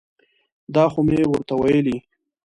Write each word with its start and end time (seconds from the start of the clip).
دا 0.75 0.85
خو 0.91 0.99
مې 1.07 1.21
ورته 1.31 1.53
ویلي. 1.57 1.97